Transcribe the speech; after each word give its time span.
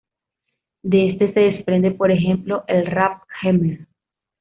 De 0.81 1.11
este 1.11 1.31
se 1.31 1.39
desprende 1.39 1.91
por 1.91 2.09
ejemplo 2.09 2.63
el 2.67 2.87
"rap-jemer". 2.87 3.87